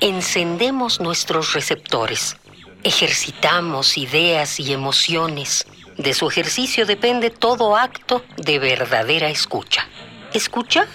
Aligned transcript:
encendemos 0.00 1.00
nuestros 1.00 1.52
receptores. 1.52 2.36
Ejercitamos 2.82 3.98
ideas 3.98 4.60
y 4.60 4.72
emociones. 4.72 5.66
De 5.96 6.14
su 6.14 6.28
ejercicio 6.28 6.86
depende 6.86 7.30
todo 7.30 7.76
acto 7.76 8.24
de 8.36 8.58
verdadera 8.58 9.28
escucha. 9.28 9.88
¿Escucha? 10.32 10.86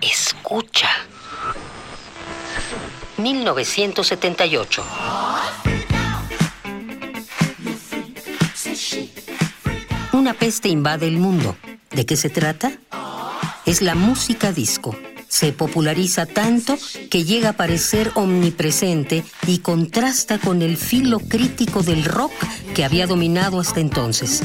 Escucha. 0.00 0.90
1978. 3.16 4.84
Una 10.12 10.34
peste 10.34 10.68
invade 10.68 11.08
el 11.08 11.16
mundo. 11.18 11.56
¿De 11.90 12.06
qué 12.06 12.16
se 12.16 12.28
trata? 12.28 12.72
Es 13.66 13.82
la 13.82 13.94
música 13.94 14.52
disco. 14.52 14.94
Se 15.34 15.52
populariza 15.52 16.26
tanto 16.26 16.78
que 17.10 17.24
llega 17.24 17.48
a 17.48 17.52
parecer 17.54 18.12
omnipresente 18.14 19.24
y 19.48 19.58
contrasta 19.58 20.38
con 20.38 20.62
el 20.62 20.76
filo 20.76 21.18
crítico 21.18 21.82
del 21.82 22.04
rock 22.04 22.30
que 22.72 22.84
había 22.84 23.08
dominado 23.08 23.58
hasta 23.58 23.80
entonces. 23.80 24.44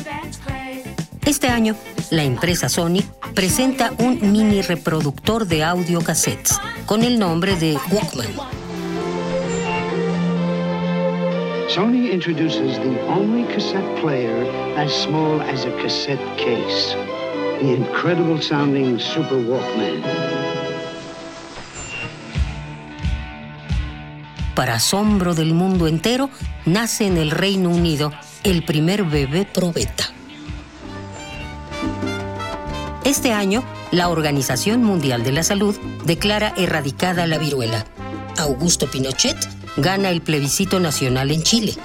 Este 1.23 1.47
año, 1.47 1.75
la 2.09 2.23
empresa 2.23 2.69
Sony 2.69 3.03
presenta 3.35 3.93
un 3.99 4.31
mini 4.31 4.63
reproductor 4.63 5.45
de 5.45 5.63
audio 5.63 6.01
cassettes 6.01 6.59
con 6.87 7.03
el 7.03 7.19
nombre 7.19 7.55
de 7.55 7.77
Walkman. 7.91 8.33
Sony 11.67 12.11
introduces 12.11 12.79
the 12.79 12.99
only 13.07 13.43
cassette 13.53 14.01
player 14.01 14.43
as 14.75 14.91
small 14.91 15.39
as 15.39 15.65
a 15.65 15.71
cassette 15.83 16.35
case. 16.35 16.95
The 17.61 17.75
incredible 17.75 18.41
sounding 18.41 18.97
Super 18.97 19.37
Walkman. 19.37 20.58
Para 24.59 24.75
asombro 24.75 25.35
del 25.35 25.53
mundo 25.53 25.87
entero, 25.87 26.29
nace 26.65 27.07
en 27.07 27.15
el 27.15 27.31
Reino 27.31 27.69
Unido 27.69 28.11
el 28.43 28.65
primer 28.65 29.05
bebé 29.05 29.45
probeta. 29.45 30.09
Este 33.05 33.31
año, 33.31 33.63
la 33.91 34.09
Organización 34.09 34.83
Mundial 34.83 35.23
de 35.23 35.31
la 35.31 35.43
Salud 35.43 35.77
declara 36.03 36.53
erradicada 36.57 37.25
la 37.25 37.37
viruela. 37.37 37.85
Augusto 38.37 38.91
Pinochet 38.91 39.37
gana 39.77 40.09
el 40.09 40.19
plebiscito 40.19 40.81
nacional 40.81 41.31
en 41.31 41.41
Chile. 41.41 41.75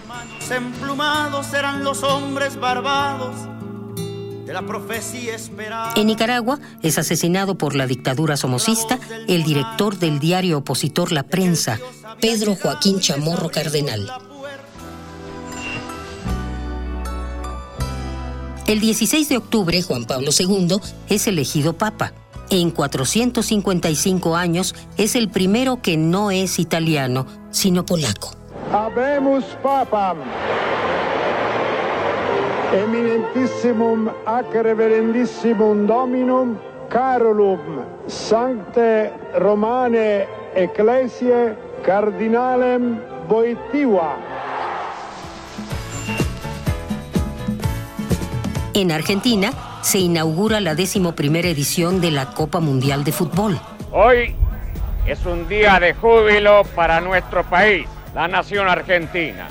Hermanos 0.00 0.50
emplumados 0.50 1.52
eran 1.52 1.84
los 1.84 2.02
hombres 2.02 2.58
barbados 2.58 3.36
de 4.46 4.52
la 4.54 4.64
profecía 4.64 5.34
esperada. 5.34 5.92
En 5.96 6.06
Nicaragua 6.06 6.60
es 6.80 6.98
asesinado 6.98 7.58
por 7.58 7.74
la 7.74 7.86
dictadura 7.86 8.38
somocista 8.38 8.98
el 9.26 9.42
director 9.42 9.98
del 9.98 10.18
diario 10.18 10.58
opositor 10.58 11.12
La 11.12 11.24
Prensa, 11.24 11.78
Pedro 12.20 12.56
Joaquín 12.56 13.00
Chamorro 13.00 13.50
Cardenal. 13.50 14.10
El 18.66 18.80
16 18.80 19.28
de 19.28 19.36
octubre, 19.36 19.80
Juan 19.82 20.06
Pablo 20.06 20.30
II 20.36 20.78
es 21.08 21.26
elegido 21.26 21.74
papa. 21.74 22.12
En 22.50 22.70
455 22.70 24.34
años 24.34 24.74
es 24.96 25.14
el 25.14 25.28
primero 25.28 25.82
que 25.82 25.96
no 25.96 26.30
es 26.30 26.58
italiano, 26.58 27.26
sino 27.50 27.84
polaco. 27.84 28.30
Habemus 28.72 29.44
papam. 29.62 30.18
Eminentissimum 32.72 34.08
ac 34.26 34.52
reverendissimum 34.52 35.86
dominum 35.86 36.56
Carolum 36.88 37.84
Sancte 38.06 39.12
Romane 39.38 40.26
Ecclesiae 40.54 41.65
Cardinalem 41.86 42.98
Boitiva. 43.28 44.16
En 48.74 48.90
Argentina 48.90 49.52
se 49.82 49.98
inaugura 50.00 50.58
la 50.58 50.74
decimoprimera 50.74 51.46
edición 51.46 52.00
de 52.00 52.10
la 52.10 52.26
Copa 52.34 52.58
Mundial 52.58 53.04
de 53.04 53.12
Fútbol. 53.12 53.56
Hoy 53.92 54.34
es 55.06 55.24
un 55.26 55.46
día 55.48 55.78
de 55.78 55.94
júbilo 55.94 56.64
para 56.74 57.00
nuestro 57.00 57.44
país, 57.44 57.86
la 58.16 58.26
nación 58.26 58.68
argentina. 58.68 59.46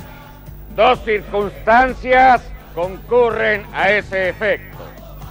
Dos 0.75 0.99
circunstancias 1.05 2.41
concurren 2.75 3.65
a 3.73 3.91
ese 3.91 4.27
efecto. 4.27 4.79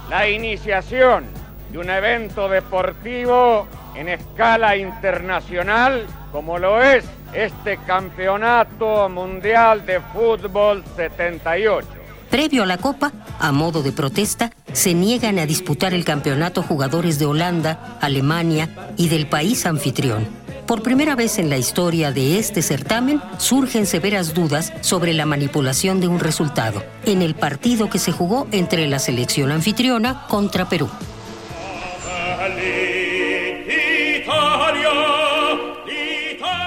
La 0.09 0.27
iniciación 0.27 1.25
de 1.71 1.77
un 1.77 1.89
evento 1.89 2.47
deportivo 2.49 3.67
en 3.95 4.09
escala 4.09 4.75
internacional, 4.77 6.05
como 6.31 6.57
lo 6.57 6.81
es 6.81 7.05
este 7.33 7.77
Campeonato 7.85 9.09
Mundial 9.09 9.85
de 9.85 9.99
Fútbol 10.01 10.83
78. 10.95 11.87
Previo 12.29 12.63
a 12.63 12.65
la 12.65 12.77
Copa, 12.77 13.11
a 13.39 13.51
modo 13.51 13.81
de 13.81 13.91
protesta, 13.91 14.51
se 14.73 14.93
niegan 14.93 15.39
a 15.39 15.45
disputar 15.45 15.93
el 15.93 16.03
campeonato 16.03 16.61
jugadores 16.63 17.19
de 17.19 17.25
Holanda, 17.25 17.97
Alemania 18.01 18.69
y 18.97 19.07
del 19.07 19.27
país 19.27 19.65
anfitrión. 19.65 20.27
Por 20.65 20.81
primera 20.81 21.15
vez 21.15 21.37
en 21.37 21.49
la 21.49 21.57
historia 21.57 22.11
de 22.11 22.39
este 22.39 22.63
certamen 22.63 23.21
surgen 23.37 23.85
severas 23.85 24.33
dudas 24.33 24.73
sobre 24.81 25.13
la 25.13 25.27
manipulación 25.27 26.01
de 26.01 26.07
un 26.07 26.19
resultado, 26.19 26.83
en 27.05 27.21
el 27.21 27.35
partido 27.35 27.87
que 27.89 27.99
se 27.99 28.11
jugó 28.11 28.47
entre 28.51 28.87
la 28.87 28.97
selección 28.97 29.51
anfitriona 29.51 30.25
contra 30.27 30.67
Perú. 30.67 30.89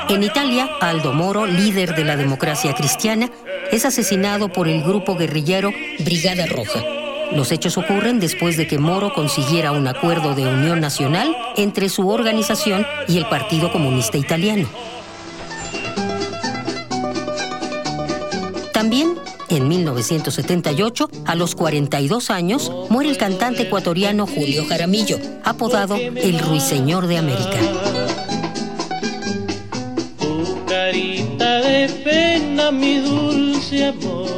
En 0.08 0.22
Italia, 0.22 0.70
Aldo 0.80 1.12
Moro, 1.12 1.46
líder 1.46 1.94
de 1.94 2.02
la 2.02 2.16
democracia 2.16 2.74
cristiana, 2.74 3.30
es 3.70 3.84
asesinado 3.84 4.48
por 4.48 4.66
el 4.66 4.82
grupo 4.82 5.16
guerrillero 5.16 5.70
Brigada 5.98 6.46
Roja. 6.46 6.82
Los 7.32 7.52
hechos 7.52 7.76
ocurren 7.76 8.18
después 8.18 8.56
de 8.56 8.66
que 8.66 8.78
Moro 8.78 9.12
consiguiera 9.12 9.72
un 9.72 9.86
acuerdo 9.86 10.34
de 10.34 10.46
unión 10.46 10.80
nacional 10.80 11.36
entre 11.56 11.90
su 11.90 12.08
organización 12.08 12.86
y 13.06 13.18
el 13.18 13.28
Partido 13.28 13.70
Comunista 13.70 14.16
Italiano. 14.16 14.66
También, 18.72 19.14
en 19.50 19.68
1978, 19.68 21.10
a 21.26 21.34
los 21.34 21.54
42 21.54 22.30
años, 22.30 22.72
muere 22.88 23.10
el 23.10 23.18
cantante 23.18 23.64
ecuatoriano 23.64 24.26
Julio 24.26 24.64
Jaramillo, 24.66 25.18
apodado 25.44 25.96
el 25.96 26.38
Ruiseñor 26.38 27.08
de 27.08 27.18
América. 27.18 27.58
Mi 32.72 32.98
dulce 32.98 33.86
amor. 33.86 34.28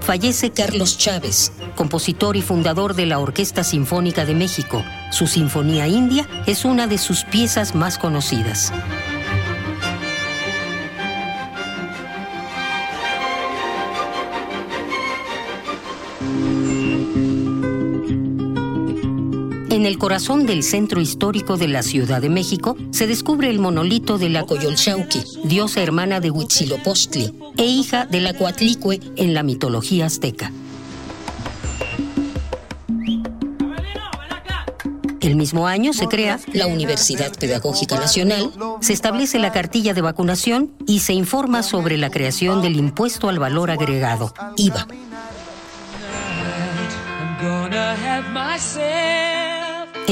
Fallece 0.00 0.50
Carlos 0.50 0.98
Chávez, 0.98 1.52
compositor 1.76 2.36
y 2.36 2.42
fundador 2.42 2.94
de 2.94 3.06
la 3.06 3.18
Orquesta 3.18 3.64
Sinfónica 3.64 4.24
de 4.24 4.34
México. 4.34 4.82
Su 5.10 5.26
Sinfonía 5.26 5.86
India 5.88 6.26
es 6.46 6.64
una 6.64 6.86
de 6.86 6.98
sus 6.98 7.24
piezas 7.24 7.74
más 7.74 7.98
conocidas. 7.98 8.72
En 19.72 19.86
el 19.86 19.96
corazón 19.96 20.44
del 20.44 20.64
centro 20.64 21.00
histórico 21.00 21.56
de 21.56 21.66
la 21.66 21.82
Ciudad 21.82 22.20
de 22.20 22.28
México 22.28 22.76
se 22.90 23.06
descubre 23.06 23.48
el 23.48 23.58
monolito 23.58 24.18
de 24.18 24.28
la 24.28 24.44
Coyolxauqui, 24.44 25.24
diosa 25.44 25.80
hermana 25.80 26.20
de 26.20 26.30
Huitzilopochtli 26.30 27.32
e 27.56 27.64
hija 27.64 28.04
de 28.04 28.20
la 28.20 28.34
Coatlicue 28.34 29.00
en 29.16 29.32
la 29.32 29.42
mitología 29.42 30.04
azteca. 30.04 30.52
El 35.22 35.36
mismo 35.36 35.66
año 35.66 35.94
se 35.94 36.06
crea 36.06 36.38
la 36.52 36.66
Universidad 36.66 37.32
Pedagógica 37.38 37.98
Nacional, 37.98 38.52
se 38.82 38.92
establece 38.92 39.38
la 39.38 39.52
cartilla 39.52 39.94
de 39.94 40.02
vacunación 40.02 40.74
y 40.86 40.98
se 40.98 41.14
informa 41.14 41.62
sobre 41.62 41.96
la 41.96 42.10
creación 42.10 42.60
del 42.60 42.76
impuesto 42.76 43.30
al 43.30 43.38
valor 43.38 43.70
agregado, 43.70 44.34
IVA. 44.58 44.86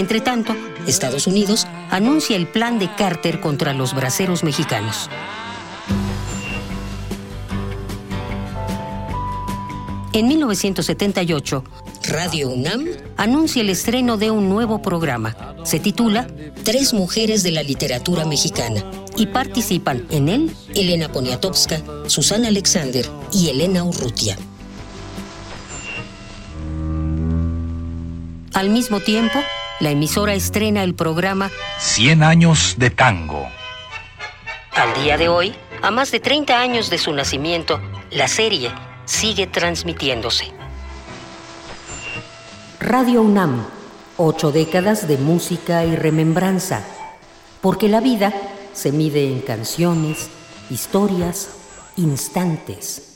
Entre 0.00 0.22
tanto, 0.22 0.56
Estados 0.86 1.26
Unidos 1.26 1.66
anuncia 1.90 2.34
el 2.34 2.46
plan 2.46 2.78
de 2.78 2.90
Carter 2.94 3.38
contra 3.38 3.74
los 3.74 3.94
braceros 3.94 4.42
mexicanos. 4.42 5.10
En 10.14 10.26
1978, 10.26 11.64
Radio 12.08 12.48
UNAM 12.48 12.86
anuncia 13.18 13.60
el 13.60 13.68
estreno 13.68 14.16
de 14.16 14.30
un 14.30 14.48
nuevo 14.48 14.80
programa. 14.80 15.36
Se 15.64 15.78
titula 15.78 16.26
Tres 16.64 16.94
Mujeres 16.94 17.42
de 17.42 17.50
la 17.50 17.62
Literatura 17.62 18.24
Mexicana 18.24 18.82
y 19.18 19.26
participan 19.26 20.06
en 20.08 20.30
él 20.30 20.56
Elena 20.74 21.12
Poniatowska, 21.12 21.82
Susana 22.06 22.48
Alexander 22.48 23.06
y 23.34 23.50
Elena 23.50 23.84
Urrutia. 23.84 24.38
Al 28.54 28.70
mismo 28.70 29.00
tiempo, 29.00 29.38
la 29.80 29.90
emisora 29.90 30.34
estrena 30.34 30.84
el 30.84 30.94
programa 30.94 31.50
100 31.78 32.22
años 32.22 32.74
de 32.78 32.90
tango. 32.90 33.46
Al 34.72 35.02
día 35.02 35.16
de 35.16 35.28
hoy, 35.28 35.54
a 35.82 35.90
más 35.90 36.10
de 36.10 36.20
30 36.20 36.60
años 36.60 36.90
de 36.90 36.98
su 36.98 37.12
nacimiento, 37.12 37.80
la 38.10 38.28
serie 38.28 38.70
sigue 39.06 39.46
transmitiéndose. 39.46 40.52
Radio 42.78 43.22
UNAM, 43.22 43.66
ocho 44.18 44.52
décadas 44.52 45.08
de 45.08 45.16
música 45.16 45.84
y 45.84 45.96
remembranza, 45.96 46.84
porque 47.62 47.88
la 47.88 48.00
vida 48.00 48.32
se 48.74 48.92
mide 48.92 49.32
en 49.32 49.40
canciones, 49.40 50.28
historias, 50.68 51.50
instantes. 51.96 53.09